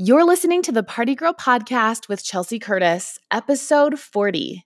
You're 0.00 0.24
listening 0.24 0.62
to 0.62 0.70
the 0.70 0.84
Party 0.84 1.16
Girl 1.16 1.34
Podcast 1.34 2.08
with 2.08 2.22
Chelsea 2.22 2.60
Curtis, 2.60 3.18
episode 3.32 3.98
40. 3.98 4.64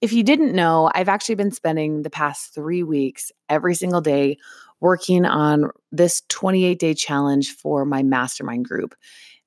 If 0.00 0.14
you 0.14 0.22
didn't 0.22 0.54
know, 0.54 0.90
I've 0.94 1.10
actually 1.10 1.34
been 1.34 1.50
spending 1.50 2.00
the 2.00 2.08
past 2.08 2.54
three 2.54 2.82
weeks 2.82 3.30
every 3.50 3.74
single 3.74 4.00
day 4.00 4.38
working 4.80 5.26
on 5.26 5.70
this 5.92 6.22
28 6.30 6.78
day 6.78 6.94
challenge 6.94 7.54
for 7.54 7.84
my 7.84 8.02
mastermind 8.02 8.64
group. 8.64 8.94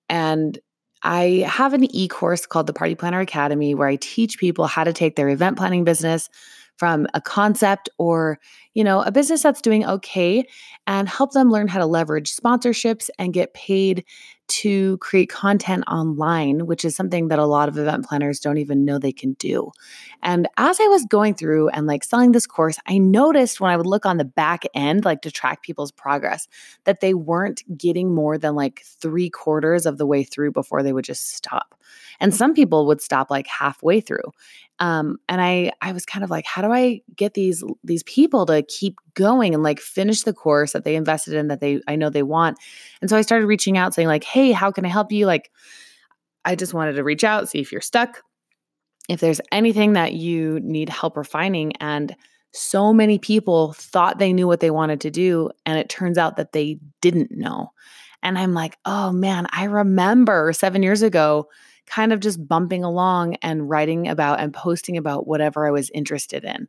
And 0.08 0.60
I 1.02 1.46
have 1.48 1.74
an 1.74 1.84
e 1.96 2.08
course 2.08 2.46
called 2.46 2.68
the 2.68 2.74
Party 2.74 2.94
Planner 2.94 3.22
Academy 3.22 3.74
where 3.74 3.88
I 3.88 3.96
teach 3.96 4.38
people 4.38 4.68
how 4.68 4.84
to 4.84 4.94
take 4.94 5.16
their 5.16 5.30
event 5.30 5.58
planning 5.58 5.84
business 5.84 6.30
from 6.80 7.06
a 7.14 7.20
concept 7.20 7.90
or, 7.98 8.40
you 8.74 8.84
know, 8.84 9.02
a 9.02 9.12
business 9.12 9.44
that's 9.44 9.62
doing 9.62 9.86
okay 9.86 10.46
and 10.88 11.10
help 11.10 11.34
them 11.34 11.52
learn 11.52 11.68
how 11.68 11.78
to 11.78 11.86
leverage 11.86 12.34
sponsorships 12.34 13.10
and 13.20 13.34
get 13.34 13.54
paid 13.54 14.06
to 14.48 14.98
create 14.98 15.30
content 15.30 15.84
online, 15.88 16.66
which 16.66 16.84
is 16.84 16.96
something 16.96 17.28
that 17.28 17.38
a 17.38 17.46
lot 17.46 17.70
of 17.70 17.78
event 17.78 18.06
planners 18.06 18.40
don't 18.40 18.58
even 18.58 18.84
know 18.84 18.98
they 18.98 19.12
can 19.12 19.34
do. 19.34 19.72
And 20.24 20.48
as 20.58 20.80
I 20.80 20.88
was 20.88 21.06
going 21.06 21.36
through 21.36 21.70
and 21.70 21.86
like 21.86 22.04
selling 22.04 22.32
this 22.32 22.48
course, 22.48 22.80
I 22.88 22.98
noticed 22.98 23.62
when 23.62 23.72
I 23.72 23.78
would 23.78 23.86
look 23.86 24.08
on 24.08 24.18
the 24.18 24.26
back 24.26 24.64
end, 24.74 25.06
like 25.06 25.22
to 25.22 25.32
track 25.32 25.62
people's 25.62 25.92
progress, 25.92 26.48
that 26.86 27.00
they 27.00 27.14
weren't 27.14 27.62
getting 27.78 28.16
more 28.16 28.38
than 28.40 28.56
like 28.56 28.82
three 28.84 29.30
quarters 29.30 29.86
of 29.86 30.00
the 30.00 30.08
way 30.08 30.24
through 30.24 30.52
before 30.52 30.82
they 30.82 30.94
would 30.94 31.06
just 31.06 31.36
stop. 31.36 31.76
And 32.20 32.34
some 32.34 32.54
people 32.54 32.86
would 32.88 33.02
stop 33.02 33.30
like 33.30 33.48
halfway 33.48 34.02
through. 34.02 34.32
Um, 34.80 35.18
and 35.28 35.42
I 35.42 35.72
I 35.82 35.92
was 35.92 36.06
kind 36.06 36.24
of 36.24 36.30
like, 36.30 36.46
how 36.46 36.62
do 36.62 36.72
I 36.72 37.02
get 37.16 37.34
these 37.34 37.64
these 37.84 38.04
people 38.04 38.46
to 38.46 38.64
keep 38.64 38.96
going 39.14 39.54
and 39.54 39.64
like 39.64 39.80
finish 39.80 40.24
the 40.24 40.34
course 40.34 40.72
that 40.74 40.86
they 40.86 40.96
invested 40.96 41.34
in 41.34 41.50
that 41.50 41.60
they 41.60 41.82
I 41.88 41.96
know 41.96 42.10
they 42.10 42.24
want? 42.24 42.58
And 43.02 43.10
so 43.10 43.18
I 43.18 43.22
started 43.22 43.48
reaching 43.48 43.78
out 43.78 43.94
saying 43.94 44.08
like, 44.08 44.24
hey, 44.24 44.52
how 44.52 44.72
can 44.72 44.86
I 44.86 44.90
help 44.90 45.12
you? 45.12 45.26
Like, 45.26 45.52
I 46.46 46.56
just 46.56 46.74
wanted 46.74 46.94
to 46.94 47.04
reach 47.04 47.24
out, 47.24 47.50
see 47.50 47.60
if 47.60 47.72
you're 47.72 47.82
stuck, 47.82 48.24
if 49.10 49.20
there's 49.20 49.42
anything 49.52 49.94
that 49.94 50.14
you 50.14 50.60
need 50.62 50.90
help 50.90 51.18
refining. 51.18 51.76
And 51.78 52.16
so 52.52 52.94
many 52.94 53.20
people 53.20 53.74
thought 53.74 54.18
they 54.18 54.34
knew 54.34 54.48
what 54.48 54.60
they 54.60 54.72
wanted 54.72 55.02
to 55.02 55.12
do, 55.12 55.52
and 55.66 55.78
it 55.78 55.90
turns 55.90 56.18
out 56.18 56.38
that 56.38 56.54
they 56.54 56.80
didn't 57.02 57.32
know. 57.32 57.72
And 58.24 58.38
I'm 58.38 58.54
like, 58.54 58.78
oh 58.86 59.12
man, 59.12 59.48
I 59.52 59.66
remember 59.66 60.52
seven 60.54 60.84
years 60.84 61.02
ago 61.02 61.50
kind 61.90 62.14
of 62.14 62.20
just 62.20 62.48
bumping 62.48 62.84
along 62.84 63.36
and 63.42 63.70
writing 63.70 64.08
about 64.08 64.40
and 64.40 64.54
posting 64.54 64.96
about 64.96 65.28
whatever 65.28 65.68
I 65.68 65.72
was 65.72 65.90
interested 65.90 66.44
in. 66.44 66.68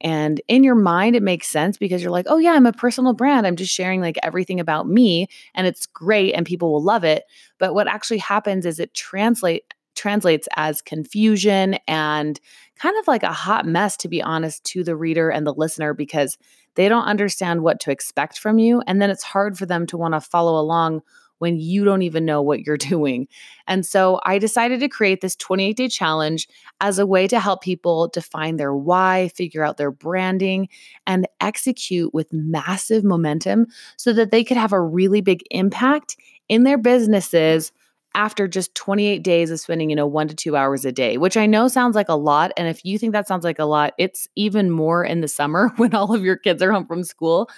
And 0.00 0.40
in 0.48 0.64
your 0.64 0.76
mind, 0.76 1.14
it 1.14 1.22
makes 1.22 1.48
sense 1.48 1.76
because 1.76 2.02
you're 2.02 2.12
like, 2.12 2.26
oh, 2.28 2.38
yeah, 2.38 2.52
I'm 2.52 2.66
a 2.66 2.72
personal 2.72 3.12
brand. 3.12 3.46
I'm 3.46 3.56
just 3.56 3.74
sharing 3.74 4.00
like 4.00 4.16
everything 4.22 4.58
about 4.58 4.88
me 4.88 5.28
and 5.54 5.66
it's 5.66 5.86
great 5.86 6.32
and 6.32 6.46
people 6.46 6.72
will 6.72 6.82
love 6.82 7.04
it. 7.04 7.24
But 7.58 7.74
what 7.74 7.88
actually 7.88 8.18
happens 8.18 8.64
is 8.64 8.80
it 8.80 8.94
translate 8.94 9.74
translates 9.96 10.48
as 10.56 10.80
confusion 10.80 11.74
and 11.86 12.40
kind 12.76 12.96
of 12.98 13.08
like 13.08 13.24
a 13.24 13.32
hot 13.32 13.66
mess 13.66 13.96
to 13.98 14.08
be 14.08 14.22
honest 14.22 14.64
to 14.64 14.82
the 14.82 14.96
reader 14.96 15.28
and 15.28 15.46
the 15.46 15.52
listener 15.52 15.92
because 15.92 16.38
they 16.76 16.88
don't 16.88 17.04
understand 17.04 17.62
what 17.62 17.80
to 17.80 17.90
expect 17.90 18.38
from 18.38 18.58
you 18.58 18.80
and 18.86 19.02
then 19.02 19.10
it's 19.10 19.24
hard 19.24 19.58
for 19.58 19.66
them 19.66 19.86
to 19.86 19.98
want 19.98 20.14
to 20.14 20.20
follow 20.20 20.58
along 20.58 21.02
when 21.40 21.58
you 21.58 21.84
don't 21.84 22.02
even 22.02 22.24
know 22.24 22.40
what 22.40 22.60
you're 22.60 22.76
doing. 22.92 23.26
And 23.66 23.84
so 23.84 24.20
I 24.24 24.38
decided 24.38 24.80
to 24.80 24.88
create 24.88 25.20
this 25.20 25.34
28 25.36 25.76
day 25.76 25.88
challenge 25.88 26.48
as 26.80 26.98
a 26.98 27.06
way 27.06 27.26
to 27.26 27.40
help 27.40 27.62
people 27.62 28.08
define 28.08 28.56
their 28.56 28.74
why, 28.74 29.28
figure 29.34 29.64
out 29.64 29.76
their 29.76 29.90
branding, 29.90 30.68
and 31.06 31.26
execute 31.40 32.14
with 32.14 32.32
massive 32.32 33.04
momentum 33.04 33.66
so 33.96 34.12
that 34.12 34.30
they 34.30 34.44
could 34.44 34.56
have 34.56 34.72
a 34.72 34.80
really 34.80 35.20
big 35.20 35.42
impact 35.50 36.16
in 36.48 36.62
their 36.64 36.78
businesses 36.78 37.72
after 38.14 38.48
just 38.48 38.74
28 38.74 39.22
days 39.22 39.50
of 39.50 39.60
spending, 39.60 39.88
you 39.88 39.96
know, 39.96 40.06
one 40.06 40.26
to 40.28 40.34
two 40.34 40.56
hours 40.56 40.84
a 40.84 40.92
day, 40.92 41.16
which 41.16 41.36
I 41.36 41.46
know 41.46 41.68
sounds 41.68 41.94
like 41.94 42.08
a 42.08 42.14
lot. 42.14 42.52
And 42.56 42.66
if 42.66 42.84
you 42.84 42.98
think 42.98 43.12
that 43.12 43.28
sounds 43.28 43.44
like 43.44 43.58
a 43.58 43.64
lot, 43.64 43.94
it's 43.98 44.26
even 44.34 44.70
more 44.70 45.04
in 45.04 45.20
the 45.20 45.28
summer 45.28 45.68
when 45.76 45.94
all 45.94 46.14
of 46.14 46.24
your 46.24 46.36
kids 46.36 46.62
are 46.62 46.72
home 46.72 46.86
from 46.86 47.04
school. 47.04 47.48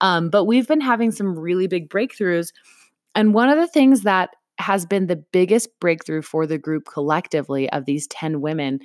Um, 0.00 0.30
but 0.30 0.46
we've 0.46 0.66
been 0.66 0.80
having 0.80 1.12
some 1.12 1.38
really 1.38 1.66
big 1.66 1.88
breakthroughs 1.88 2.52
and 3.14 3.34
one 3.34 3.48
of 3.48 3.58
the 3.58 3.68
things 3.68 4.02
that 4.02 4.30
has 4.60 4.84
been 4.84 5.06
the 5.06 5.16
biggest 5.32 5.68
breakthrough 5.80 6.22
for 6.22 6.46
the 6.46 6.58
group 6.58 6.84
collectively 6.84 7.70
of 7.70 7.86
these 7.86 8.06
10 8.08 8.40
women 8.40 8.78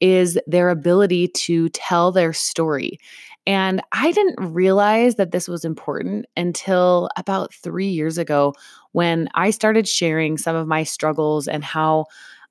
is 0.00 0.38
their 0.46 0.70
ability 0.70 1.28
to 1.28 1.68
tell 1.70 2.10
their 2.10 2.32
story. 2.32 2.98
And 3.46 3.80
I 3.92 4.10
didn't 4.12 4.52
realize 4.52 5.16
that 5.16 5.30
this 5.30 5.48
was 5.48 5.64
important 5.64 6.26
until 6.36 7.08
about 7.16 7.54
three 7.54 7.88
years 7.88 8.18
ago 8.18 8.54
when 8.92 9.28
I 9.34 9.50
started 9.50 9.86
sharing 9.86 10.38
some 10.38 10.56
of 10.56 10.66
my 10.66 10.82
struggles 10.82 11.46
and 11.46 11.62
how, 11.62 12.06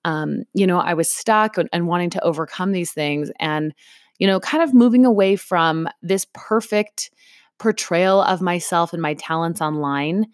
um, 0.05 0.43
you 0.53 0.67
know, 0.67 0.79
I 0.79 0.93
was 0.93 1.09
stuck 1.09 1.57
and, 1.57 1.69
and 1.73 1.87
wanting 1.87 2.09
to 2.11 2.23
overcome 2.23 2.71
these 2.71 2.91
things 2.91 3.31
and, 3.39 3.73
you 4.19 4.27
know, 4.27 4.39
kind 4.39 4.63
of 4.63 4.73
moving 4.73 5.05
away 5.05 5.35
from 5.35 5.87
this 6.01 6.25
perfect 6.33 7.11
portrayal 7.59 8.21
of 8.21 8.41
myself 8.41 8.93
and 8.93 9.01
my 9.01 9.15
talents 9.15 9.61
online 9.61 10.25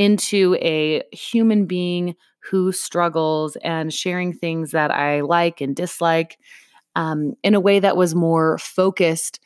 into 0.00 0.56
a 0.62 1.02
human 1.12 1.66
being 1.66 2.16
who 2.38 2.72
struggles 2.72 3.54
and 3.56 3.92
sharing 3.92 4.32
things 4.32 4.70
that 4.70 4.90
I 4.90 5.20
like 5.20 5.60
and 5.60 5.76
dislike 5.76 6.38
um, 6.96 7.34
in 7.44 7.54
a 7.54 7.60
way 7.60 7.80
that 7.80 7.98
was 7.98 8.14
more 8.14 8.56
focused 8.56 9.40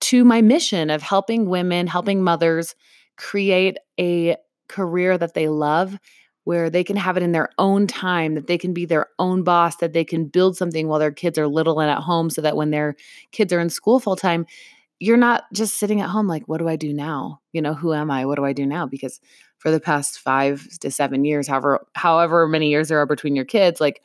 to 0.00 0.24
my 0.24 0.42
mission 0.42 0.90
of 0.90 1.02
helping 1.02 1.48
women, 1.48 1.86
helping 1.86 2.20
mothers 2.20 2.74
create 3.16 3.78
a 4.00 4.36
career 4.68 5.16
that 5.16 5.34
they 5.34 5.46
love 5.46 6.00
where 6.42 6.68
they 6.68 6.82
can 6.82 6.96
have 6.96 7.16
it 7.16 7.22
in 7.22 7.30
their 7.30 7.50
own 7.56 7.86
time, 7.86 8.34
that 8.34 8.48
they 8.48 8.58
can 8.58 8.74
be 8.74 8.86
their 8.86 9.06
own 9.20 9.44
boss, 9.44 9.76
that 9.76 9.92
they 9.92 10.04
can 10.04 10.24
build 10.24 10.56
something 10.56 10.88
while 10.88 10.98
their 10.98 11.12
kids 11.12 11.38
are 11.38 11.46
little 11.46 11.78
and 11.78 11.88
at 11.92 11.98
home 11.98 12.28
so 12.28 12.40
that 12.40 12.56
when 12.56 12.72
their 12.72 12.96
kids 13.30 13.52
are 13.52 13.60
in 13.60 13.70
school 13.70 14.00
full 14.00 14.16
time, 14.16 14.46
you're 14.98 15.16
not 15.16 15.44
just 15.54 15.78
sitting 15.78 16.00
at 16.00 16.10
home 16.10 16.26
like, 16.26 16.48
what 16.48 16.58
do 16.58 16.68
I 16.68 16.76
do 16.76 16.92
now? 16.92 17.40
You 17.52 17.62
know, 17.62 17.74
who 17.74 17.94
am 17.94 18.10
I? 18.10 18.26
What 18.26 18.36
do 18.36 18.44
I 18.44 18.52
do 18.52 18.66
now? 18.66 18.86
Because 18.86 19.20
for 19.60 19.70
the 19.70 19.80
past 19.80 20.18
five 20.18 20.66
to 20.80 20.90
seven 20.90 21.24
years, 21.24 21.46
however 21.46 21.86
however 21.94 22.48
many 22.48 22.68
years 22.70 22.88
there 22.88 22.98
are 22.98 23.06
between 23.06 23.36
your 23.36 23.44
kids, 23.44 23.80
like 23.80 24.02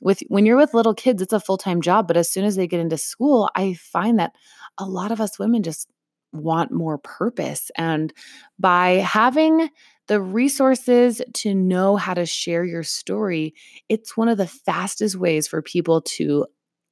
with 0.00 0.22
when 0.28 0.46
you're 0.46 0.56
with 0.56 0.74
little 0.74 0.94
kids, 0.94 1.20
it's 1.20 1.32
a 1.32 1.40
full 1.40 1.58
time 1.58 1.80
job. 1.80 2.06
But 2.06 2.16
as 2.16 2.30
soon 2.30 2.44
as 2.44 2.56
they 2.56 2.66
get 2.66 2.80
into 2.80 2.98
school, 2.98 3.50
I 3.56 3.74
find 3.74 4.18
that 4.18 4.34
a 4.78 4.84
lot 4.84 5.10
of 5.10 5.20
us 5.20 5.38
women 5.38 5.62
just 5.62 5.88
want 6.32 6.70
more 6.70 6.98
purpose. 6.98 7.70
And 7.76 8.12
by 8.58 8.96
having 8.96 9.70
the 10.08 10.20
resources 10.20 11.22
to 11.34 11.54
know 11.54 11.96
how 11.96 12.14
to 12.14 12.26
share 12.26 12.64
your 12.64 12.82
story, 12.82 13.54
it's 13.88 14.16
one 14.16 14.28
of 14.28 14.38
the 14.38 14.46
fastest 14.46 15.16
ways 15.16 15.48
for 15.48 15.62
people 15.62 16.02
to 16.02 16.46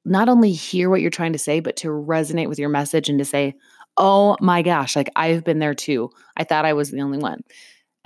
not 0.05 0.29
only 0.29 0.53
hear 0.53 0.89
what 0.89 1.01
you're 1.01 1.11
trying 1.11 1.33
to 1.33 1.39
say, 1.39 1.61
but 1.61 1.77
to 1.77 1.89
resonate 1.89 2.49
with 2.49 2.59
your 2.59 2.69
message 2.69 3.09
and 3.09 3.19
to 3.19 3.25
say, 3.25 3.55
oh 3.97 4.37
my 4.41 4.63
gosh, 4.63 4.97
like 4.97 5.11
I've 5.17 5.45
been 5.45 5.59
there 5.59 5.75
too. 5.75 6.11
I 6.37 6.45
thought 6.45 6.65
I 6.65 6.75
was 6.75 6.91
the 6.91 7.01
only 7.01 7.19
one. 7.19 7.43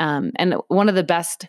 Um, 0.00 0.32
and 0.36 0.54
one 0.68 0.88
of 0.88 0.96
the 0.96 1.04
best, 1.04 1.46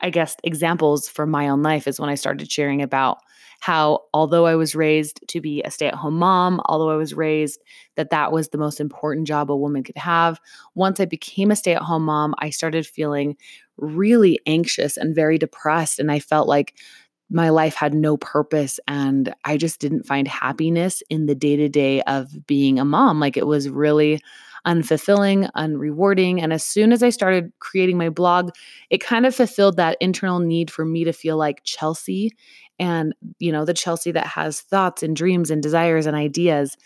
I 0.00 0.08
guess, 0.08 0.36
examples 0.44 1.08
from 1.08 1.30
my 1.30 1.48
own 1.48 1.62
life 1.62 1.86
is 1.86 2.00
when 2.00 2.08
I 2.08 2.14
started 2.14 2.50
sharing 2.50 2.80
about 2.80 3.18
how, 3.60 4.04
although 4.14 4.46
I 4.46 4.54
was 4.54 4.76
raised 4.76 5.20
to 5.28 5.40
be 5.40 5.62
a 5.62 5.70
stay 5.70 5.88
at 5.88 5.94
home 5.94 6.16
mom, 6.18 6.60
although 6.66 6.90
I 6.90 6.96
was 6.96 7.12
raised 7.12 7.60
that 7.96 8.10
that 8.10 8.30
was 8.30 8.48
the 8.48 8.58
most 8.58 8.80
important 8.80 9.26
job 9.26 9.50
a 9.50 9.56
woman 9.56 9.82
could 9.82 9.96
have, 9.96 10.40
once 10.76 11.00
I 11.00 11.06
became 11.06 11.50
a 11.50 11.56
stay 11.56 11.74
at 11.74 11.82
home 11.82 12.04
mom, 12.04 12.34
I 12.38 12.50
started 12.50 12.86
feeling 12.86 13.36
really 13.76 14.38
anxious 14.46 14.96
and 14.96 15.14
very 15.14 15.38
depressed. 15.38 15.98
And 15.98 16.10
I 16.10 16.20
felt 16.20 16.46
like 16.48 16.74
my 17.30 17.50
life 17.50 17.74
had 17.74 17.94
no 17.94 18.16
purpose 18.16 18.80
and 18.88 19.34
I 19.44 19.56
just 19.56 19.80
didn't 19.80 20.06
find 20.06 20.26
happiness 20.26 21.02
in 21.10 21.26
the 21.26 21.34
day 21.34 21.56
to 21.56 21.68
day 21.68 22.00
of 22.02 22.46
being 22.46 22.78
a 22.78 22.84
mom. 22.84 23.20
Like 23.20 23.36
it 23.36 23.46
was 23.46 23.68
really 23.68 24.22
unfulfilling, 24.66 25.50
unrewarding. 25.56 26.42
And 26.42 26.52
as 26.52 26.64
soon 26.64 26.92
as 26.92 27.02
I 27.02 27.10
started 27.10 27.52
creating 27.60 27.98
my 27.98 28.08
blog, 28.08 28.50
it 28.90 28.98
kind 28.98 29.26
of 29.26 29.34
fulfilled 29.34 29.76
that 29.76 29.96
internal 30.00 30.40
need 30.40 30.70
for 30.70 30.84
me 30.84 31.04
to 31.04 31.12
feel 31.12 31.36
like 31.36 31.64
Chelsea 31.64 32.32
and, 32.78 33.14
you 33.38 33.52
know, 33.52 33.64
the 33.64 33.74
Chelsea 33.74 34.12
that 34.12 34.26
has 34.26 34.60
thoughts 34.60 35.02
and 35.02 35.16
dreams 35.16 35.50
and 35.50 35.62
desires 35.62 36.06
and 36.06 36.16
ideas. 36.16 36.76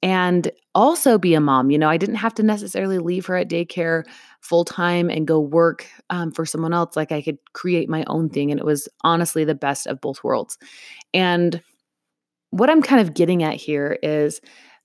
And 0.00 0.52
also 0.76 1.18
be 1.18 1.34
a 1.34 1.40
mom. 1.40 1.72
You 1.72 1.78
know, 1.78 1.88
I 1.88 1.96
didn't 1.96 2.16
have 2.16 2.34
to 2.34 2.44
necessarily 2.44 2.98
leave 3.00 3.26
her 3.26 3.34
at 3.34 3.48
daycare 3.48 4.04
full 4.40 4.64
time 4.64 5.10
and 5.10 5.26
go 5.26 5.40
work 5.40 5.88
um, 6.08 6.30
for 6.30 6.46
someone 6.46 6.72
else. 6.72 6.94
Like 6.94 7.10
I 7.10 7.20
could 7.20 7.38
create 7.52 7.88
my 7.88 8.04
own 8.06 8.28
thing. 8.28 8.52
And 8.52 8.60
it 8.60 8.66
was 8.66 8.88
honestly 9.02 9.44
the 9.44 9.56
best 9.56 9.88
of 9.88 10.00
both 10.00 10.22
worlds. 10.22 10.56
And 11.12 11.60
what 12.50 12.70
I'm 12.70 12.80
kind 12.80 13.00
of 13.00 13.14
getting 13.14 13.42
at 13.42 13.54
here 13.54 13.98
is 14.02 14.40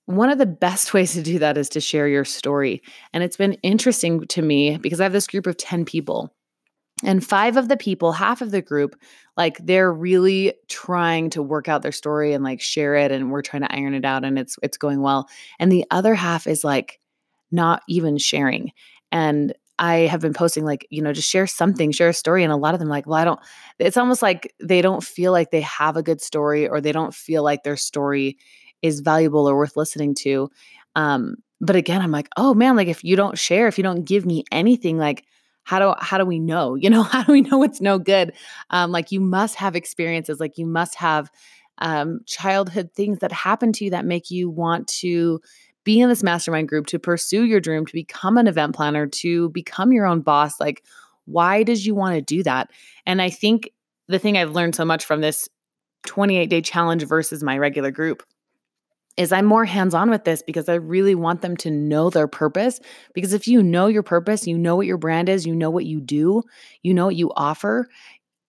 one 0.06 0.30
of 0.30 0.38
the 0.38 0.46
best 0.46 0.92
ways 0.92 1.12
to 1.14 1.22
do 1.22 1.38
that 1.38 1.56
is 1.56 1.68
to 1.70 1.80
share 1.80 2.08
your 2.08 2.24
story. 2.24 2.82
And 3.12 3.22
it's 3.22 3.36
been 3.36 3.54
interesting 3.62 4.26
to 4.26 4.42
me 4.42 4.76
because 4.76 5.00
I 5.00 5.04
have 5.04 5.12
this 5.12 5.26
group 5.26 5.46
of 5.46 5.56
10 5.56 5.84
people. 5.84 6.34
And 7.02 7.24
five 7.24 7.56
of 7.56 7.68
the 7.68 7.76
people, 7.76 8.12
half 8.12 8.40
of 8.40 8.50
the 8.50 8.62
group, 8.62 8.94
like 9.36 9.58
they're 9.58 9.92
really 9.92 10.54
trying 10.68 11.30
to 11.30 11.42
work 11.42 11.68
out 11.68 11.82
their 11.82 11.92
story 11.92 12.32
and 12.32 12.44
like 12.44 12.60
share 12.60 12.94
it 12.94 13.10
and 13.10 13.30
we're 13.30 13.42
trying 13.42 13.62
to 13.62 13.74
iron 13.74 13.94
it 13.94 14.04
out 14.04 14.24
and 14.24 14.38
it's 14.38 14.56
it's 14.62 14.76
going 14.76 15.02
well. 15.02 15.28
And 15.58 15.72
the 15.72 15.84
other 15.90 16.14
half 16.14 16.46
is 16.46 16.62
like 16.62 17.00
not 17.50 17.82
even 17.88 18.16
sharing. 18.16 18.70
And 19.10 19.54
I 19.78 20.00
have 20.06 20.20
been 20.20 20.34
posting 20.34 20.64
like, 20.64 20.86
you 20.90 21.02
know, 21.02 21.12
just 21.12 21.28
share 21.28 21.48
something, 21.48 21.90
share 21.90 22.10
a 22.10 22.14
story. 22.14 22.44
And 22.44 22.52
a 22.52 22.56
lot 22.56 22.74
of 22.74 22.80
them 22.80 22.88
like, 22.88 23.06
well, 23.06 23.18
I 23.18 23.24
don't, 23.24 23.40
it's 23.80 23.96
almost 23.96 24.22
like 24.22 24.54
they 24.62 24.80
don't 24.80 25.02
feel 25.02 25.32
like 25.32 25.50
they 25.50 25.62
have 25.62 25.96
a 25.96 26.02
good 26.02 26.20
story 26.20 26.68
or 26.68 26.80
they 26.80 26.92
don't 26.92 27.12
feel 27.12 27.42
like 27.42 27.64
their 27.64 27.76
story 27.76 28.38
is 28.84 29.00
valuable 29.00 29.48
or 29.48 29.56
worth 29.56 29.78
listening 29.78 30.14
to. 30.14 30.50
Um, 30.94 31.36
but 31.58 31.74
again, 31.74 32.02
I'm 32.02 32.10
like, 32.10 32.28
oh 32.36 32.52
man, 32.52 32.76
like 32.76 32.86
if 32.86 33.02
you 33.02 33.16
don't 33.16 33.38
share, 33.38 33.66
if 33.66 33.78
you 33.78 33.82
don't 33.82 34.04
give 34.04 34.26
me 34.26 34.44
anything, 34.52 34.98
like 34.98 35.24
how 35.62 35.78
do 35.78 35.94
how 35.98 36.18
do 36.18 36.26
we 36.26 36.38
know? 36.38 36.74
You 36.84 36.90
know, 36.90 37.02
how 37.02 37.24
do 37.24 37.32
we 37.32 37.40
know 37.40 37.62
it's 37.62 37.80
no 37.80 37.98
good? 37.98 38.34
Um, 38.68 38.92
like 38.92 39.10
you 39.10 39.20
must 39.20 39.54
have 39.56 39.74
experiences, 39.74 40.38
like 40.38 40.58
you 40.58 40.66
must 40.66 40.96
have 40.96 41.30
um, 41.78 42.20
childhood 42.26 42.90
things 42.94 43.20
that 43.20 43.32
happen 43.32 43.72
to 43.72 43.86
you 43.86 43.90
that 43.90 44.04
make 44.04 44.30
you 44.30 44.50
want 44.50 44.86
to 44.88 45.40
be 45.82 45.98
in 45.98 46.10
this 46.10 46.22
mastermind 46.22 46.68
group, 46.68 46.86
to 46.88 46.98
pursue 46.98 47.44
your 47.44 47.60
dream, 47.60 47.86
to 47.86 47.92
become 47.92 48.36
an 48.36 48.46
event 48.46 48.74
planner, 48.74 49.06
to 49.06 49.48
become 49.50 49.92
your 49.92 50.06
own 50.06 50.20
boss. 50.20 50.60
Like, 50.60 50.82
why 51.24 51.62
does 51.62 51.86
you 51.86 51.94
want 51.94 52.16
to 52.16 52.22
do 52.22 52.42
that? 52.42 52.70
And 53.06 53.20
I 53.22 53.30
think 53.30 53.70
the 54.08 54.18
thing 54.18 54.36
I've 54.36 54.52
learned 54.52 54.74
so 54.74 54.84
much 54.84 55.04
from 55.04 55.22
this 55.22 55.48
28 56.06 56.50
day 56.50 56.60
challenge 56.60 57.04
versus 57.04 57.42
my 57.42 57.56
regular 57.56 57.90
group 57.90 58.22
is 59.16 59.32
I'm 59.32 59.44
more 59.44 59.64
hands 59.64 59.94
on 59.94 60.10
with 60.10 60.24
this 60.24 60.42
because 60.42 60.68
I 60.68 60.74
really 60.74 61.14
want 61.14 61.40
them 61.40 61.56
to 61.58 61.70
know 61.70 62.10
their 62.10 62.26
purpose. 62.26 62.80
Because 63.14 63.32
if 63.32 63.46
you 63.46 63.62
know 63.62 63.86
your 63.86 64.02
purpose, 64.02 64.46
you 64.46 64.58
know 64.58 64.76
what 64.76 64.86
your 64.86 64.98
brand 64.98 65.28
is, 65.28 65.46
you 65.46 65.54
know 65.54 65.70
what 65.70 65.84
you 65.84 66.00
do, 66.00 66.42
you 66.82 66.94
know 66.94 67.06
what 67.06 67.16
you 67.16 67.32
offer, 67.36 67.88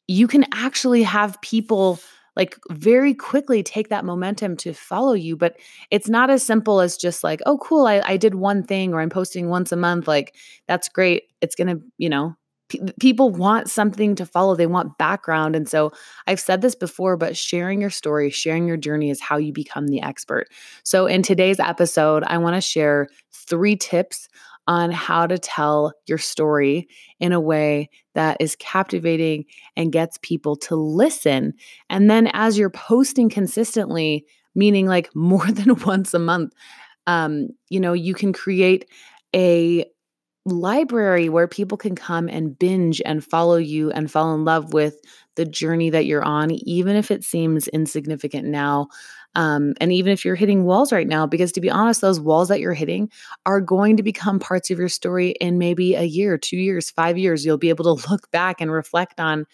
you 0.07 0.27
can 0.27 0.45
actually 0.53 1.03
have 1.03 1.39
people 1.41 2.00
like 2.35 2.57
very 2.69 3.13
quickly 3.13 3.63
take 3.63 3.89
that 3.89 4.03
momentum 4.03 4.57
to 4.57 4.73
follow 4.73 5.13
you. 5.13 5.38
But 5.38 5.57
it's 5.89 6.09
not 6.09 6.29
as 6.29 6.44
simple 6.44 6.81
as 6.81 6.97
just 6.97 7.23
like, 7.23 7.41
oh, 7.45 7.57
cool, 7.59 7.85
I, 7.88 8.01
I 8.03 8.18
did 8.18 8.35
one 8.35 8.63
thing 8.63 8.94
or 8.94 9.00
I'm 9.00 9.09
posting 9.09 9.50
once 9.50 9.71
a 9.71 9.77
month. 9.77 10.07
Like, 10.07 10.35
that's 10.68 10.89
great. 10.89 11.23
It's 11.41 11.56
going 11.56 11.68
to, 11.68 11.81
you 11.97 12.09
know, 12.09 12.35
people 13.00 13.29
want 13.29 13.69
something 13.69 14.15
to 14.15 14.25
follow 14.25 14.56
they 14.56 14.65
want 14.65 14.97
background 14.97 15.56
and 15.56 15.69
so 15.69 15.91
i've 16.25 16.39
said 16.39 16.62
this 16.62 16.73
before 16.73 17.15
but 17.15 17.38
sharing 17.38 17.79
your 17.79 17.89
story 17.89 18.29
sharing 18.29 18.67
your 18.67 18.77
journey 18.77 19.09
is 19.09 19.21
how 19.21 19.38
you 19.38 19.53
become 19.53 19.88
the 19.88 20.01
expert. 20.01 20.47
So 20.83 21.06
in 21.06 21.21
today's 21.21 21.59
episode 21.59 22.23
i 22.23 22.38
want 22.38 22.56
to 22.56 22.62
share 22.62 23.07
three 23.31 23.75
tips 23.75 24.27
on 24.67 24.91
how 24.91 25.27
to 25.27 25.38
tell 25.38 25.94
your 26.07 26.17
story 26.17 26.88
in 27.19 27.33
a 27.33 27.39
way 27.39 27.88
that 28.15 28.38
is 28.39 28.56
captivating 28.56 29.45
and 29.75 29.91
gets 29.91 30.18
people 30.23 30.56
to 30.56 30.75
listen. 30.75 31.53
And 31.88 32.09
then 32.09 32.31
as 32.33 32.57
you're 32.57 32.71
posting 32.71 33.29
consistently 33.29 34.25
meaning 34.56 34.88
like 34.88 35.09
more 35.15 35.45
than 35.45 35.75
once 35.81 36.13
a 36.13 36.19
month 36.19 36.53
um, 37.07 37.50
you 37.69 37.79
know 37.79 37.94
you 37.94 38.13
can 38.13 38.33
create 38.33 38.89
a 39.35 39.85
library 40.45 41.27
where 41.27 41.47
people 41.47 41.77
can 41.77 41.95
come 41.95 42.30
and 42.30 42.57
binge 42.57 43.01
and 43.06 43.24
follow 43.24 43.57
you 43.57 43.92
and 43.92 44.12
fall 44.12 44.33
in 44.36 44.45
love 44.45 44.74
with 44.74 45.01
the 45.36 45.45
journey 45.45 45.89
that 45.89 46.06
you're 46.06 46.24
on, 46.24 46.51
even 46.51 46.95
if 46.95 47.12
it 47.12 47.24
seems 47.24 47.68
insignificant 47.69 48.47
now. 48.47 48.88
Um, 49.36 49.74
and 49.81 49.92
even 49.92 50.13
if 50.13 50.24
you're 50.24 50.36
hitting 50.36 50.63
walls 50.63 50.94
right 50.94 51.07
now, 51.07 51.27
because 51.27 51.51
to 51.53 51.62
be 51.62 51.69
honest, 51.69 52.00
those 52.00 52.21
walls 52.21 52.47
that 52.47 52.62
you're 52.62 52.74
hitting 52.74 53.09
are 53.45 53.59
going 53.59 53.97
to 53.97 54.03
become 54.03 54.39
parts 54.39 54.69
of 54.71 54.80
your 54.80 54.88
story 54.88 55.31
in 55.42 55.57
maybe 55.57 55.95
a 55.95 56.03
year, 56.03 56.38
two 56.38 56.57
years, 56.57 56.89
five 56.89 57.18
years. 57.18 57.45
You'll 57.45 57.57
be 57.57 57.69
able 57.69 57.97
to 57.97 58.09
look 58.09 58.31
back 58.31 58.62
and 58.62 58.71
reflect 58.71 59.19
on 59.19 59.45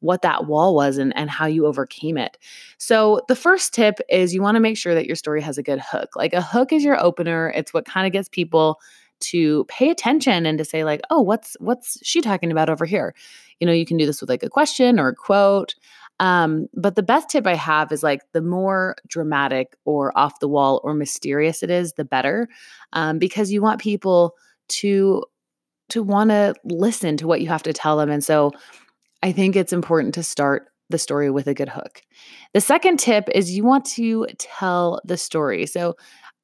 what 0.00 0.22
that 0.22 0.46
wall 0.46 0.74
was 0.74 0.98
and, 0.98 1.14
and 1.16 1.30
how 1.30 1.46
you 1.46 1.66
overcame 1.66 2.18
it. 2.18 2.36
So, 2.78 3.22
the 3.28 3.36
first 3.36 3.74
tip 3.74 3.98
is 4.08 4.34
you 4.34 4.42
want 4.42 4.56
to 4.56 4.60
make 4.60 4.76
sure 4.76 4.94
that 4.94 5.06
your 5.06 5.16
story 5.16 5.40
has 5.40 5.58
a 5.58 5.62
good 5.62 5.80
hook. 5.80 6.10
Like 6.16 6.34
a 6.34 6.42
hook 6.42 6.72
is 6.72 6.84
your 6.84 7.02
opener, 7.02 7.52
it's 7.56 7.72
what 7.72 7.86
kind 7.86 8.06
of 8.06 8.12
gets 8.12 8.28
people 8.28 8.78
to 9.20 9.64
pay 9.64 9.90
attention 9.90 10.46
and 10.46 10.58
to 10.58 10.64
say 10.64 10.84
like 10.84 11.00
oh 11.10 11.20
what's 11.20 11.56
what's 11.60 11.98
she 12.02 12.20
talking 12.20 12.50
about 12.50 12.68
over 12.68 12.84
here 12.84 13.14
you 13.60 13.66
know 13.66 13.72
you 13.72 13.86
can 13.86 13.96
do 13.96 14.06
this 14.06 14.20
with 14.20 14.30
like 14.30 14.42
a 14.42 14.50
question 14.50 14.98
or 14.98 15.08
a 15.08 15.14
quote 15.14 15.74
um, 16.18 16.66
but 16.72 16.96
the 16.96 17.02
best 17.02 17.28
tip 17.28 17.46
i 17.46 17.54
have 17.54 17.92
is 17.92 18.02
like 18.02 18.20
the 18.32 18.40
more 18.40 18.96
dramatic 19.06 19.76
or 19.84 20.16
off 20.16 20.40
the 20.40 20.48
wall 20.48 20.80
or 20.84 20.94
mysterious 20.94 21.62
it 21.62 21.70
is 21.70 21.94
the 21.94 22.04
better 22.04 22.48
um, 22.92 23.18
because 23.18 23.52
you 23.52 23.62
want 23.62 23.80
people 23.80 24.34
to 24.68 25.22
to 25.88 26.02
want 26.02 26.30
to 26.30 26.54
listen 26.64 27.16
to 27.16 27.26
what 27.26 27.40
you 27.40 27.48
have 27.48 27.62
to 27.62 27.72
tell 27.72 27.96
them 27.96 28.10
and 28.10 28.24
so 28.24 28.50
i 29.22 29.32
think 29.32 29.56
it's 29.56 29.72
important 29.72 30.14
to 30.14 30.22
start 30.22 30.68
the 30.90 30.98
story 30.98 31.30
with 31.30 31.46
a 31.46 31.54
good 31.54 31.68
hook. 31.68 32.02
The 32.52 32.60
second 32.60 32.98
tip 32.98 33.28
is 33.34 33.50
you 33.50 33.64
want 33.64 33.84
to 33.86 34.26
tell 34.38 35.00
the 35.04 35.16
story. 35.16 35.66
So, 35.66 35.96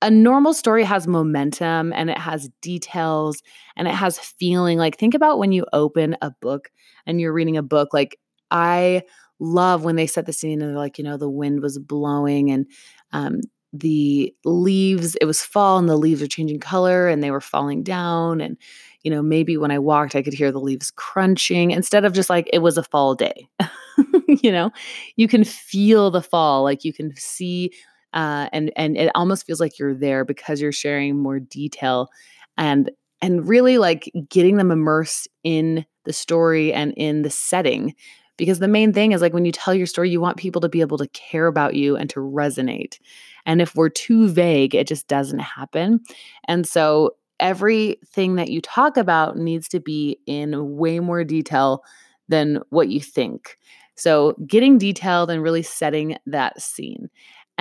a 0.03 0.11
normal 0.11 0.53
story 0.55 0.85
has 0.85 1.07
momentum 1.07 1.93
and 1.95 2.11
it 2.11 2.19
has 2.19 2.51
details 2.61 3.43
and 3.77 3.89
it 3.89 3.95
has 3.95 4.19
feeling. 4.19 4.79
Like, 4.79 4.99
think 4.99 5.15
about 5.15 5.39
when 5.39 5.53
you 5.53 5.65
open 5.73 6.17
a 6.23 6.31
book 6.31 6.71
and 7.07 7.21
you're 7.21 7.33
reading 7.33 7.57
a 7.57 7.63
book. 7.63 7.91
Like, 7.95 8.19
I 8.51 9.03
love 9.41 9.85
when 9.85 9.97
they 9.97 10.07
set 10.07 10.27
the 10.27 10.33
scene 10.33 10.61
and 10.61 10.71
they're 10.71 10.79
like, 10.79 10.99
you 10.99 11.05
know, 11.05 11.17
the 11.17 11.31
wind 11.31 11.63
was 11.63 11.79
blowing 11.79 12.51
and 12.51 12.67
um, 13.13 13.41
the 13.73 14.35
leaves, 14.45 15.15
it 15.17 15.25
was 15.25 15.43
fall 15.43 15.79
and 15.79 15.89
the 15.89 15.97
leaves 15.97 16.21
are 16.21 16.27
changing 16.27 16.61
color 16.61 17.09
and 17.09 17.23
they 17.23 17.31
were 17.31 17.41
falling 17.41 17.83
down. 17.83 18.41
And, 18.41 18.59
you 19.03 19.11
know, 19.11 19.23
maybe 19.23 19.57
when 19.57 19.71
I 19.71 19.79
walked, 19.79 20.15
I 20.15 20.23
could 20.23 20.35
hear 20.35 20.53
the 20.53 20.61
leaves 20.61 20.91
crunching 20.91 21.71
instead 21.71 22.05
of 22.05 22.13
just 22.13 22.29
like 22.29 22.49
it 22.53 22.59
was 22.59 22.77
a 22.77 22.83
fall 22.85 23.15
day. 23.15 23.49
you 24.29 24.53
know, 24.53 24.71
you 25.17 25.29
can 25.29 25.45
feel 25.45 26.11
the 26.11 26.23
fall, 26.23 26.63
like 26.63 26.85
you 26.85 26.93
can 26.93 27.15
see 27.17 27.73
uh, 28.15 28.49
and 28.53 28.73
and 28.77 28.97
it 28.97 29.11
almost 29.15 29.47
feels 29.47 29.61
like 29.61 29.79
you're 29.79 29.95
there 29.95 30.25
because 30.25 30.61
you're 30.61 30.73
sharing 30.73 31.19
more 31.19 31.41
detail 31.41 32.09
and 32.57 32.91
and 33.21 33.49
really 33.49 33.79
like 33.79 34.11
getting 34.29 34.57
them 34.57 34.71
immersed 34.71 35.29
in 35.45 35.87
the 36.05 36.13
story 36.13 36.73
and 36.73 36.93
in 36.97 37.23
the 37.23 37.31
setting. 37.31 37.95
Because 38.37 38.59
the 38.59 38.69
main 38.69 38.93
thing 38.93 39.13
is 39.13 39.21
like 39.21 39.35
when 39.35 39.45
you 39.45 39.53
tell 39.53 39.75
your 39.75 39.87
story 39.87 40.11
you 40.11 40.21
want 40.21 40.37
people 40.37 40.61
to 40.63 40.69
be 40.69 40.81
able 40.81 40.99
to 40.99 41.09
care 41.09 41.47
about 41.47 41.75
you 41.75 41.97
and 41.97 42.11
to 42.11 42.21
resonate. 42.21 42.99
And 43.47 43.61
if 43.61 43.75
we're 43.75 43.89
too 43.89 44.29
vague 44.29 44.75
it 44.75 44.89
just 44.89 45.07
doesn't 45.07 45.39
happen. 45.39 46.01
And 46.49 46.67
so 46.67 47.17
everything 47.41 48.37
that 48.37 48.51
you 48.51 48.61
talk 48.61 48.97
about 48.97 49.37
needs 49.37 49.69
to 49.69 49.81
be 49.81 50.19
in 50.27 50.77
way 50.77 51.01
more 51.01 51.25
detail 51.25 51.85
than 52.29 52.61
what 52.71 52.89
you 52.89 53.01
think. 53.01 53.59
So 53.95 54.35
getting 54.47 54.79
detailed 54.79 55.31
and 55.31 55.43
really 55.43 55.63
setting 55.63 56.17
that 56.27 56.61
scene 56.61 57.11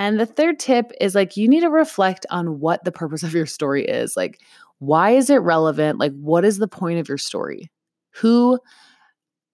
and 0.02 0.20
the 0.20 0.26
third 0.26 0.58
tip 0.58 0.92
is 1.00 1.14
like 1.14 1.38
you 1.38 1.48
need 1.48 1.60
to 1.60 1.70
reflect 1.70 2.26
on 2.32 2.60
what 2.60 2.84
the 2.84 2.92
purpose 2.92 3.22
of 3.22 3.36
your 3.36 3.46
story 3.46 3.86
is. 3.86 4.18
Like, 4.18 4.42
why 4.80 5.12
is 5.12 5.30
it 5.30 5.44
relevant? 5.44 6.00
Like, 6.00 6.12
what 6.14 6.44
is 6.44 6.58
the 6.58 6.68
point 6.68 6.98
of 6.98 7.08
your 7.08 7.20
story? 7.20 7.70
Who 8.16 8.58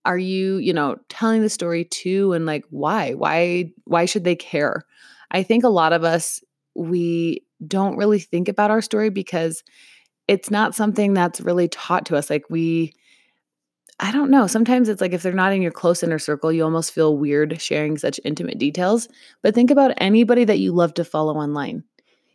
are 0.06 0.18
you, 0.18 0.56
you 0.56 0.72
know, 0.72 0.96
telling 1.10 1.42
the 1.42 1.50
story 1.50 1.84
to 1.84 2.32
and 2.32 2.46
like 2.46 2.64
why? 2.70 3.14
Why 3.16 3.74
why 3.84 4.06
should 4.06 4.24
they 4.24 4.38
care? 4.38 4.84
I 5.32 5.44
think 5.44 5.66
a 5.66 5.70
lot 5.70 5.92
of 5.92 6.06
us 6.06 6.42
we 6.76 7.44
don't 7.68 7.98
really 7.98 8.20
think 8.20 8.48
about 8.48 8.72
our 8.72 8.82
story 8.82 9.10
because 9.10 9.66
it's 10.30 10.50
not 10.50 10.74
something 10.74 11.14
that's 11.14 11.42
really 11.42 11.68
taught 11.68 12.06
to 12.06 12.16
us. 12.16 12.30
Like 12.30 12.46
we 12.50 12.94
I 14.00 14.12
don't 14.12 14.30
know. 14.30 14.46
Sometimes 14.46 14.90
it's 14.90 15.02
like 15.02 15.14
if 15.14 15.24
they're 15.24 15.34
not 15.34 15.54
in 15.54 15.62
your 15.62 15.72
close 15.72 16.04
inner 16.04 16.20
circle, 16.20 16.52
you 16.52 16.64
almost 16.64 16.94
feel 16.94 17.18
weird 17.18 17.60
sharing 17.60 17.98
such 17.98 18.20
intimate 18.24 18.60
details. 18.60 19.08
But 19.42 19.56
think 19.56 19.72
about 19.72 19.94
anybody 19.98 20.46
that 20.46 20.60
you 20.60 20.72
love 20.72 20.94
to 20.96 21.04
follow 21.04 21.36
online. 21.36 21.84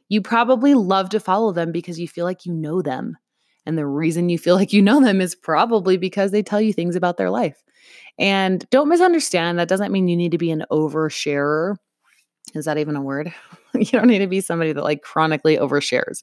You 0.09 0.23
probably 0.23 0.75
love 0.75 1.11
to 1.11 1.21
follow 1.21 1.52
them 1.52 1.71
because 1.71 2.00
you 2.00 2.09
feel 2.09 2.25
like 2.25 2.45
you 2.45 2.52
know 2.52 2.83
them. 2.83 3.16
And 3.64 3.78
the 3.78 3.87
reason 3.87 4.28
you 4.28 4.38
feel 4.38 4.57
like 4.57 4.73
you 4.73 4.83
know 4.83 5.00
them 5.00 5.21
is 5.21 5.37
probably 5.37 5.97
because 5.97 6.33
they 6.33 6.42
tell 6.42 6.61
you 6.61 6.73
things 6.73 6.97
about 6.97 7.16
their 7.16 7.31
life. 7.31 7.62
And 8.19 8.69
don't 8.71 8.88
misunderstand, 8.88 9.59
that 9.59 9.69
doesn't 9.69 9.92
mean 9.92 10.09
you 10.09 10.16
need 10.16 10.33
to 10.33 10.38
be 10.38 10.50
an 10.50 10.64
oversharer. 10.71 11.76
Is 12.54 12.66
that 12.66 12.78
even 12.78 12.96
a 12.96 13.02
word? 13.02 13.32
you 13.75 13.87
don't 13.87 14.08
need 14.08 14.18
to 14.18 14.26
be 14.26 14.40
somebody 14.40 14.72
that 14.72 14.84
like 14.84 15.02
chronically 15.02 15.56
overshares. 15.56 16.22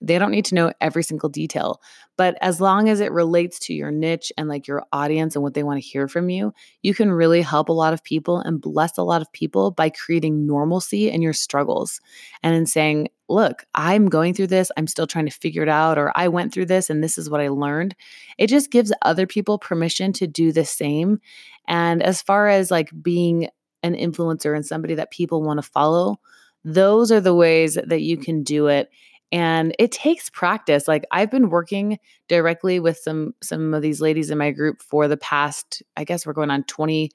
They 0.00 0.18
don't 0.18 0.30
need 0.30 0.44
to 0.46 0.54
know 0.54 0.72
every 0.80 1.02
single 1.02 1.28
detail. 1.28 1.80
But 2.18 2.36
as 2.42 2.60
long 2.60 2.88
as 2.88 3.00
it 3.00 3.10
relates 3.12 3.58
to 3.60 3.74
your 3.74 3.90
niche 3.90 4.32
and 4.36 4.48
like 4.48 4.66
your 4.66 4.84
audience 4.92 5.34
and 5.34 5.42
what 5.42 5.54
they 5.54 5.62
want 5.62 5.82
to 5.82 5.88
hear 5.88 6.08
from 6.08 6.28
you, 6.28 6.52
you 6.82 6.94
can 6.94 7.10
really 7.10 7.40
help 7.40 7.68
a 7.68 7.72
lot 7.72 7.94
of 7.94 8.04
people 8.04 8.38
and 8.38 8.60
bless 8.60 8.98
a 8.98 9.02
lot 9.02 9.22
of 9.22 9.32
people 9.32 9.70
by 9.70 9.88
creating 9.88 10.46
normalcy 10.46 11.10
in 11.10 11.22
your 11.22 11.32
struggles 11.32 12.00
and 12.42 12.54
in 12.54 12.66
saying, 12.66 13.08
look, 13.28 13.64
I'm 13.74 14.08
going 14.08 14.34
through 14.34 14.48
this. 14.48 14.70
I'm 14.76 14.86
still 14.86 15.06
trying 15.06 15.26
to 15.26 15.32
figure 15.32 15.62
it 15.62 15.68
out, 15.68 15.96
or 15.96 16.12
I 16.14 16.28
went 16.28 16.52
through 16.52 16.66
this 16.66 16.90
and 16.90 17.02
this 17.02 17.16
is 17.16 17.30
what 17.30 17.40
I 17.40 17.48
learned. 17.48 17.94
It 18.36 18.48
just 18.48 18.70
gives 18.70 18.92
other 19.02 19.26
people 19.26 19.58
permission 19.58 20.12
to 20.14 20.26
do 20.26 20.52
the 20.52 20.66
same. 20.66 21.18
And 21.66 22.02
as 22.02 22.20
far 22.20 22.48
as 22.48 22.70
like 22.70 22.90
being 23.00 23.48
an 23.82 23.94
influencer 23.94 24.54
and 24.54 24.64
somebody 24.64 24.94
that 24.94 25.10
people 25.10 25.42
want 25.42 25.58
to 25.58 25.68
follow, 25.68 26.18
those 26.64 27.10
are 27.10 27.20
the 27.20 27.34
ways 27.34 27.76
that 27.84 28.02
you 28.02 28.16
can 28.16 28.42
do 28.42 28.68
it 28.68 28.88
and 29.32 29.74
it 29.78 29.90
takes 29.90 30.30
practice 30.30 30.86
like 30.86 31.04
i've 31.10 31.30
been 31.30 31.48
working 31.48 31.98
directly 32.28 32.78
with 32.78 32.98
some 32.98 33.34
some 33.42 33.74
of 33.74 33.82
these 33.82 34.00
ladies 34.00 34.30
in 34.30 34.38
my 34.38 34.50
group 34.50 34.80
for 34.80 35.08
the 35.08 35.16
past 35.16 35.82
i 35.96 36.04
guess 36.04 36.24
we're 36.24 36.32
going 36.32 36.50
on 36.50 36.62
20 36.64 37.10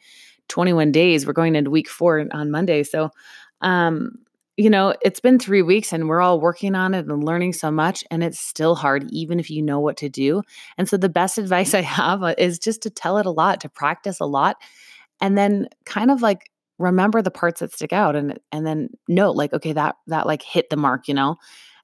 21 0.50 0.92
days 0.92 1.26
we're 1.26 1.34
going 1.34 1.56
into 1.56 1.72
week 1.72 1.88
4 1.88 2.28
on 2.34 2.52
monday 2.52 2.84
so 2.84 3.10
um 3.62 4.18
you 4.60 4.72
know, 4.72 4.96
it's 5.04 5.20
been 5.20 5.38
three 5.38 5.62
weeks 5.62 5.94
and 5.94 6.10
we're 6.10 6.20
all 6.20 6.42
working 6.42 6.74
on 6.74 6.96
it 6.96 7.06
and 7.06 7.24
learning 7.24 7.54
so 7.54 7.70
much, 7.70 8.04
and 8.10 8.24
it's 8.24 8.40
still 8.40 8.74
hard, 8.74 9.06
even 9.12 9.40
if 9.40 9.52
you 9.52 9.62
know 9.62 9.80
what 9.80 9.98
to 9.98 10.10
do. 10.10 10.42
And 10.80 10.90
so, 10.90 10.98
the 10.98 11.10
best 11.10 11.38
advice 11.38 11.74
I 11.76 11.82
have 11.82 12.24
is 12.40 12.58
just 12.58 12.82
to 12.82 12.90
tell 12.90 13.20
it 13.20 13.28
a 13.28 13.32
lot, 13.32 13.62
to 13.62 13.70
practice 13.70 14.20
a 14.20 14.26
lot, 14.26 14.58
and 15.22 15.38
then 15.38 15.68
kind 15.86 16.10
of 16.10 16.24
like 16.24 16.50
remember 16.78 17.22
the 17.22 17.32
parts 17.32 17.60
that 17.60 17.74
stick 17.74 17.94
out 17.94 18.16
and 18.16 18.40
and 18.52 18.66
then 18.66 18.90
note 19.08 19.36
like 19.36 19.54
okay 19.54 19.74
that 19.74 19.96
that 20.08 20.26
like 20.26 20.42
hit 20.42 20.70
the 20.70 20.78
mark 20.78 21.08
you 21.08 21.14
know 21.14 21.36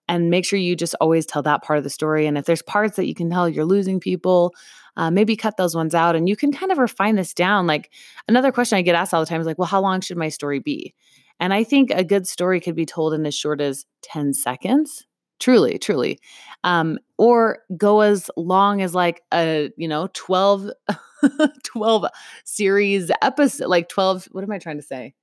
and 0.07 0.29
make 0.29 0.45
sure 0.45 0.59
you 0.59 0.75
just 0.75 0.95
always 0.99 1.25
tell 1.25 1.41
that 1.41 1.63
part 1.63 1.77
of 1.77 1.83
the 1.83 1.89
story 1.89 2.25
and 2.25 2.37
if 2.37 2.45
there's 2.45 2.61
parts 2.61 2.95
that 2.95 3.07
you 3.07 3.15
can 3.15 3.29
tell 3.29 3.49
you're 3.49 3.65
losing 3.65 3.99
people 3.99 4.53
uh, 4.95 5.09
maybe 5.09 5.35
cut 5.35 5.57
those 5.57 5.75
ones 5.75 5.95
out 5.95 6.15
and 6.15 6.29
you 6.29 6.35
can 6.35 6.51
kind 6.51 6.71
of 6.71 6.77
refine 6.77 7.15
this 7.15 7.33
down 7.33 7.65
like 7.65 7.91
another 8.27 8.51
question 8.51 8.77
i 8.77 8.81
get 8.81 8.95
asked 8.95 9.13
all 9.13 9.21
the 9.21 9.25
time 9.25 9.41
is 9.41 9.47
like 9.47 9.57
well 9.57 9.67
how 9.67 9.81
long 9.81 10.01
should 10.01 10.17
my 10.17 10.29
story 10.29 10.59
be 10.59 10.93
and 11.39 11.53
I 11.53 11.63
think 11.63 11.91
a 11.91 12.03
good 12.03 12.27
story 12.27 12.59
could 12.59 12.75
be 12.75 12.85
told 12.85 13.13
in 13.13 13.25
as 13.25 13.35
short 13.35 13.61
as 13.61 13.85
10 14.03 14.33
seconds. 14.33 15.05
Truly, 15.39 15.77
truly. 15.77 16.19
Um, 16.63 16.99
or 17.17 17.59
go 17.75 18.01
as 18.01 18.29
long 18.37 18.81
as 18.81 18.95
like 18.95 19.23
a, 19.33 19.69
you 19.75 19.87
know, 19.87 20.07
12, 20.13 20.69
12 21.63 22.05
series 22.45 23.11
episode, 23.21 23.67
like 23.67 23.89
12, 23.89 24.29
what 24.31 24.43
am 24.43 24.51
I 24.51 24.59
trying 24.59 24.77
to 24.77 24.83
say? 24.83 25.13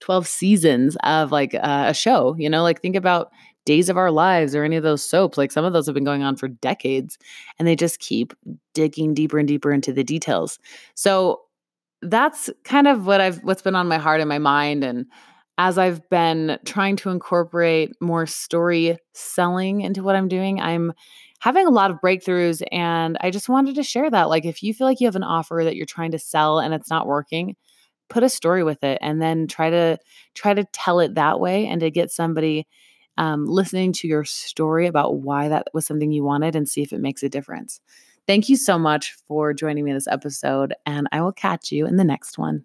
12 0.00 0.26
seasons 0.26 0.96
of 1.04 1.32
like 1.32 1.54
uh, 1.54 1.86
a 1.88 1.94
show, 1.94 2.34
you 2.38 2.50
know, 2.50 2.62
like 2.62 2.82
think 2.82 2.96
about 2.96 3.30
Days 3.64 3.88
of 3.88 3.96
Our 3.96 4.10
Lives 4.10 4.54
or 4.54 4.62
any 4.64 4.76
of 4.76 4.82
those 4.82 5.02
soaps. 5.02 5.38
Like 5.38 5.50
some 5.52 5.64
of 5.64 5.72
those 5.72 5.86
have 5.86 5.94
been 5.94 6.04
going 6.04 6.22
on 6.22 6.36
for 6.36 6.48
decades 6.48 7.18
and 7.58 7.66
they 7.66 7.76
just 7.76 7.98
keep 7.98 8.32
digging 8.74 9.14
deeper 9.14 9.38
and 9.38 9.48
deeper 9.48 9.72
into 9.72 9.92
the 9.92 10.04
details. 10.04 10.58
So 10.94 11.40
that's 12.02 12.50
kind 12.64 12.86
of 12.86 13.06
what 13.06 13.20
I've, 13.20 13.38
what's 13.38 13.62
been 13.62 13.74
on 13.74 13.88
my 13.88 13.98
heart 13.98 14.20
and 14.20 14.28
my 14.28 14.38
mind. 14.38 14.84
And 14.84 15.06
as 15.58 15.78
I've 15.78 16.08
been 16.10 16.58
trying 16.64 16.96
to 16.96 17.10
incorporate 17.10 17.92
more 18.00 18.26
story 18.26 18.98
selling 19.14 19.80
into 19.80 20.02
what 20.02 20.14
I'm 20.14 20.28
doing, 20.28 20.60
I'm 20.60 20.92
having 21.46 21.68
a 21.68 21.70
lot 21.70 21.92
of 21.92 22.00
breakthroughs. 22.00 22.60
And 22.72 23.16
I 23.20 23.30
just 23.30 23.48
wanted 23.48 23.76
to 23.76 23.84
share 23.84 24.10
that. 24.10 24.28
Like, 24.28 24.44
if 24.44 24.64
you 24.64 24.74
feel 24.74 24.84
like 24.84 25.00
you 25.00 25.06
have 25.06 25.14
an 25.14 25.22
offer 25.22 25.60
that 25.62 25.76
you're 25.76 25.86
trying 25.86 26.10
to 26.10 26.18
sell 26.18 26.58
and 26.58 26.74
it's 26.74 26.90
not 26.90 27.06
working, 27.06 27.54
put 28.08 28.24
a 28.24 28.28
story 28.28 28.64
with 28.64 28.82
it 28.82 28.98
and 29.00 29.22
then 29.22 29.46
try 29.46 29.70
to 29.70 29.96
try 30.34 30.54
to 30.54 30.64
tell 30.72 30.98
it 30.98 31.14
that 31.14 31.38
way 31.38 31.68
and 31.68 31.80
to 31.82 31.90
get 31.90 32.10
somebody 32.10 32.66
um, 33.16 33.46
listening 33.46 33.92
to 33.92 34.08
your 34.08 34.24
story 34.24 34.88
about 34.88 35.20
why 35.20 35.48
that 35.48 35.68
was 35.72 35.86
something 35.86 36.10
you 36.10 36.24
wanted 36.24 36.56
and 36.56 36.68
see 36.68 36.82
if 36.82 36.92
it 36.92 37.00
makes 37.00 37.22
a 37.22 37.28
difference. 37.28 37.80
Thank 38.26 38.48
you 38.48 38.56
so 38.56 38.76
much 38.76 39.14
for 39.28 39.54
joining 39.54 39.84
me 39.84 39.92
this 39.92 40.08
episode, 40.08 40.74
and 40.84 41.06
I 41.12 41.20
will 41.20 41.30
catch 41.30 41.70
you 41.70 41.86
in 41.86 41.94
the 41.94 42.02
next 42.02 42.38
one. 42.38 42.64